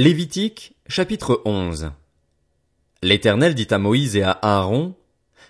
[0.00, 1.90] Lévitique, chapitre 11.
[3.02, 4.94] L'Éternel dit à Moïse et à Aaron,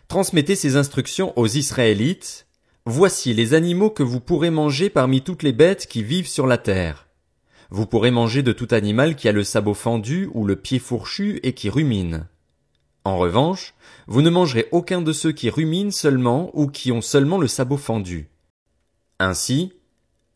[0.08, 2.46] Transmettez ces instructions aux Israélites,
[2.87, 6.56] Voici les animaux que vous pourrez manger parmi toutes les bêtes qui vivent sur la
[6.56, 7.08] terre.
[7.69, 11.40] Vous pourrez manger de tout animal qui a le sabot fendu ou le pied fourchu
[11.42, 12.26] et qui rumine.
[13.04, 13.74] En revanche,
[14.06, 17.77] vous ne mangerez aucun de ceux qui ruminent seulement ou qui ont seulement le sabot
[17.77, 18.30] fendu.
[19.19, 19.74] Ainsi,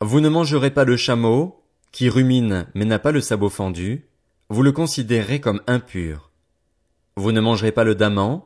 [0.01, 1.62] vous ne mangerez pas le chameau,
[1.93, 4.07] qui rumine mais n'a pas le sabot fendu,
[4.49, 6.31] vous le considérez comme impur.
[7.15, 8.41] Vous ne mangerez pas le daman,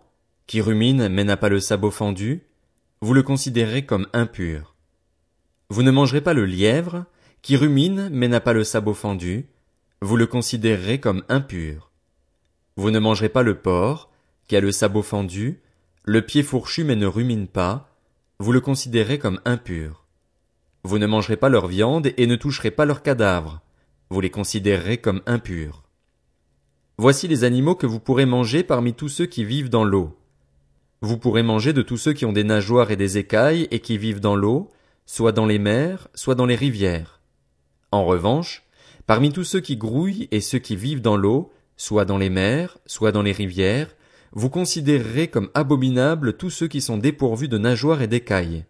[0.48, 2.44] qui rumine mais n'a pas le sabot fendu,
[3.02, 4.76] vous le considérez comme impur.
[5.70, 7.06] Vous ne mangerez pas le lièvre,
[7.42, 9.48] qui rumine mais n'a pas le sabot fendu,
[10.02, 11.92] vous le considérez comme impur.
[12.76, 14.12] Vous ne mangerez pas le porc,
[14.50, 15.62] qui a le sabot fendu,
[16.04, 17.96] le pied fourchu mais ne rumine pas,
[18.40, 20.07] vous le considérez comme impur.
[20.84, 23.62] Vous ne mangerez pas leur viande et ne toucherez pas leurs cadavres,
[24.10, 25.84] vous les considérez comme impurs.
[26.98, 30.18] Voici les animaux que vous pourrez manger parmi tous ceux qui vivent dans l'eau.
[31.02, 33.98] Vous pourrez manger de tous ceux qui ont des nageoires et des écailles et qui
[33.98, 34.72] vivent dans l'eau,
[35.06, 37.22] soit dans les mers, soit dans les rivières.
[37.92, 38.64] En revanche,
[39.06, 42.80] parmi tous ceux qui grouillent et ceux qui vivent dans l'eau, soit dans les mers,
[42.86, 43.96] soit dans les rivières,
[44.32, 48.66] vous considérerez comme abominables tous ceux qui sont dépourvus de nageoires et d'écailles.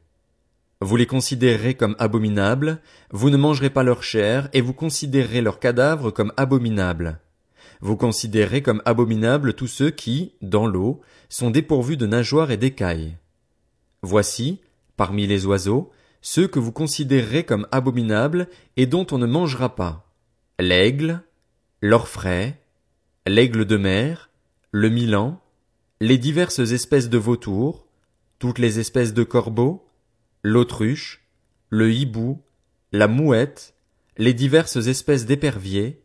[0.79, 2.79] Vous les considérerez comme abominables,
[3.11, 7.19] vous ne mangerez pas leur chair, et vous considérerez leurs cadavres comme abominables.
[7.81, 13.17] Vous considérez comme abominables tous ceux qui, dans l'eau, sont dépourvus de nageoires et d'écailles.
[14.01, 14.61] Voici,
[14.95, 20.11] parmi les oiseaux, ceux que vous considérez comme abominables et dont on ne mangera pas.
[20.59, 21.21] L'aigle,
[21.81, 22.59] l'orfraie,
[23.25, 24.29] l'aigle de mer,
[24.71, 25.39] le milan,
[26.01, 27.87] les diverses espèces de vautours,
[28.39, 29.86] toutes les espèces de corbeaux,
[30.47, 31.21] l'autruche,
[31.69, 32.41] le hibou,
[32.93, 33.75] la mouette,
[34.17, 36.01] les diverses espèces d'éperviers,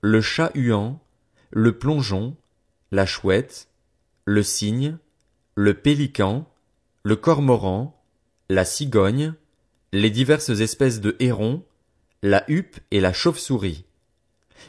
[0.00, 0.98] le chat huant,
[1.50, 2.34] le plongeon,
[2.90, 3.68] la chouette,
[4.24, 4.96] le cygne,
[5.54, 6.48] le pélican,
[7.02, 8.02] le cormoran,
[8.48, 9.34] la cigogne,
[9.92, 11.62] les diverses espèces de hérons,
[12.22, 13.84] la huppe et la chauve-souris.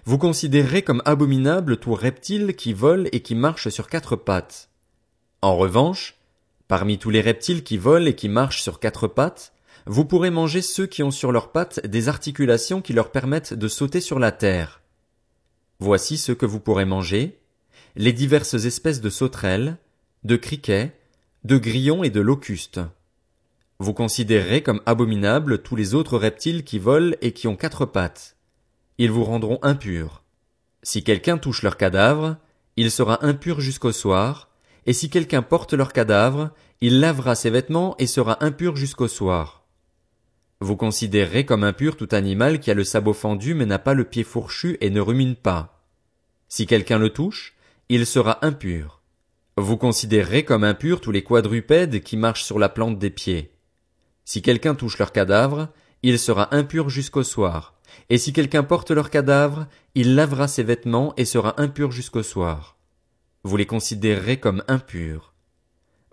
[0.04, 4.70] Vous considérez comme abominable tout reptile qui vole et qui marche sur quatre pattes.
[5.42, 6.18] En revanche,
[6.68, 9.54] parmi tous les reptiles qui volent et qui marchent sur quatre pattes,
[9.86, 13.68] vous pourrez manger ceux qui ont sur leurs pattes des articulations qui leur permettent de
[13.68, 14.82] sauter sur la terre.
[15.80, 17.40] Voici ce que vous pourrez manger,
[17.96, 19.78] les diverses espèces de sauterelles,
[20.24, 20.94] de criquets,
[21.44, 22.80] de grillons et de locustes.
[23.80, 28.38] Vous considérez comme abominables tous les autres reptiles qui volent et qui ont quatre pattes.
[28.98, 30.24] Ils vous rendront impurs.
[30.84, 32.38] Si quelqu'un touche leur cadavre,
[32.78, 34.50] il sera impur jusqu'au soir,
[34.86, 36.52] et si quelqu'un porte leur cadavre,
[36.82, 39.64] il lavera ses vêtements et sera impur jusqu'au soir.
[40.60, 44.06] Vous considérez comme impur tout animal qui a le sabot fendu mais n'a pas le
[44.06, 45.84] pied fourchu et ne rumine pas.
[46.48, 47.56] Si quelqu'un le touche,
[47.90, 49.02] il sera impur.
[49.58, 53.52] Vous considérez comme impurs tous les quadrupèdes qui marchent sur la plante des pieds.
[54.26, 55.70] Si quelqu'un touche leur cadavre,
[56.02, 57.76] il sera impur jusqu'au soir.
[58.10, 62.78] Et si quelqu'un porte leur cadavre, il lavera ses vêtements et sera impur jusqu'au soir.
[63.44, 65.34] Vous les considérerez comme impurs.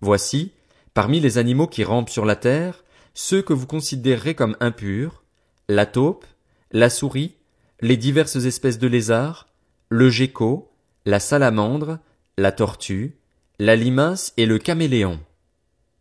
[0.00, 0.52] Voici,
[0.94, 5.22] parmi les animaux qui rampent sur la terre, ceux que vous considérerez comme impurs,
[5.68, 6.24] la taupe,
[6.72, 7.36] la souris,
[7.80, 9.48] les diverses espèces de lézards,
[9.88, 10.72] le gecko,
[11.06, 11.98] la salamandre,
[12.36, 13.16] la tortue,
[13.58, 15.20] la limace et le caméléon.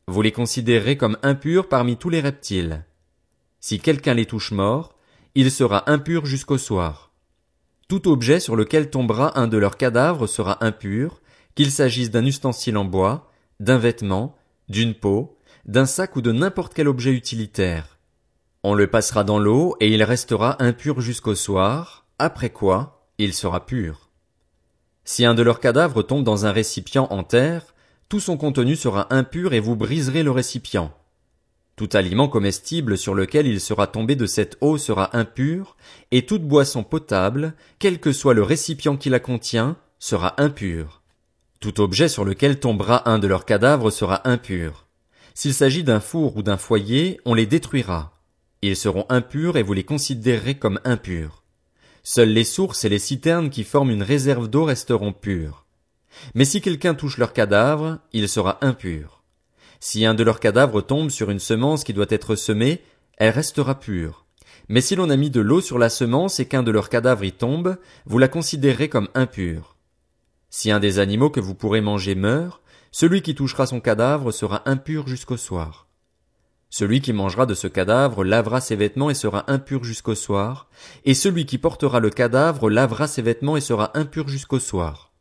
[0.07, 2.85] Vous les considérez comme impurs parmi tous les reptiles.
[3.59, 4.95] Si quelqu'un les touche morts,
[5.35, 7.08] il sera impur jusqu'au soir.
[7.89, 11.21] Tout objet sur lequel tombera un de leurs cadavres sera impur,
[11.55, 14.35] qu'il s'agisse d'un ustensile en bois, d'un vêtement,
[14.69, 17.97] d'une peau, d'un sac ou de n'importe quel objet utilitaire.
[18.63, 23.65] On le passera dans l'eau et il restera impur jusqu'au soir, après quoi il sera
[23.65, 24.11] pur.
[25.03, 27.73] Si un de leurs cadavres tombe dans un récipient en terre,
[28.07, 30.93] tout son contenu sera impur et vous briserez le récipient.
[31.79, 35.77] Tout aliment comestible sur lequel il sera tombé de cette eau sera impur,
[36.11, 41.01] et toute boisson potable, quel que soit le récipient qui la contient, sera impur.
[41.61, 44.87] Tout objet sur lequel tombera un de leurs cadavres sera impur.
[45.33, 48.11] S'il s'agit d'un four ou d'un foyer, on les détruira.
[48.61, 51.43] Ils seront impurs et vous les considérerez comme impurs.
[52.03, 55.65] Seules les sources et les citernes qui forment une réserve d'eau resteront pures.
[56.35, 59.18] Mais si quelqu'un touche leur cadavre, il sera impur.
[59.79, 62.81] Si un de leurs cadavres tombe sur une semence qui doit être semée,
[63.17, 64.25] elle restera pure.
[64.67, 67.23] Mais si l'on a mis de l'eau sur la semence et qu'un de leurs cadavres
[67.23, 69.77] y tombe, vous la considérez comme impure.
[70.49, 72.61] Si un des animaux que vous pourrez manger meurt,
[72.91, 75.87] celui qui touchera son cadavre sera impur jusqu'au soir.
[76.71, 80.69] Celui qui mangera de ce cadavre lavera ses vêtements et sera impur jusqu'au soir,
[81.03, 85.11] et celui qui portera le cadavre lavera ses vêtements et sera impur jusqu'au soir.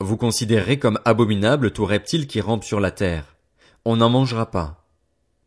[0.00, 3.37] Vous considérerez comme abominable tout reptile qui rampe sur la terre.
[3.90, 4.84] On n'en mangera pas.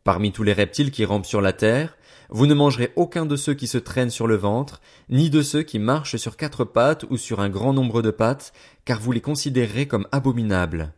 [0.02, 1.96] Parmi tous les reptiles qui rampent sur la terre,
[2.28, 5.62] vous ne mangerez aucun de ceux qui se traînent sur le ventre, ni de ceux
[5.62, 8.52] qui marchent sur quatre pattes ou sur un grand nombre de pattes,
[8.84, 10.92] car vous les considérerez comme abominables.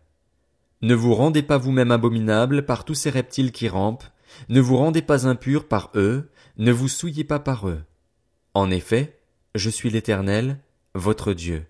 [0.80, 4.04] Ne vous rendez pas vous-même abominable par tous ces reptiles qui rampent,
[4.48, 7.82] ne vous rendez pas impurs par eux, ne vous souillez pas par eux.
[8.54, 9.20] En effet,
[9.54, 10.60] je suis l'Éternel,
[10.94, 11.66] votre Dieu.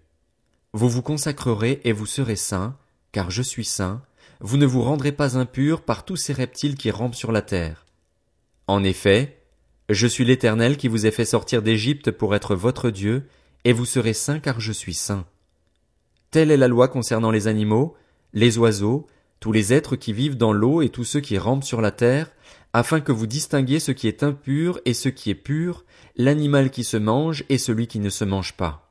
[0.73, 2.77] Vous vous consacrerez et vous serez saints,
[3.11, 4.03] car je suis saint,
[4.45, 7.87] vous ne vous rendrez pas impurs par tous ces reptiles qui rampent sur la terre.
[8.67, 9.39] En effet,
[9.89, 13.27] je suis l'Éternel qui vous ai fait sortir d'Égypte pour être votre Dieu,
[13.65, 15.25] et vous serez saints car je suis saint.
[16.31, 17.97] Telle est la loi concernant les animaux,
[18.35, 19.07] les oiseaux,
[19.41, 22.31] tous les êtres qui vivent dans l'eau et tous ceux qui rampent sur la terre,
[22.75, 25.87] afin que vous distinguiez ce qui est impur et ce qui est pur,
[26.17, 28.84] l'animal qui se mange et celui qui ne se mange pas.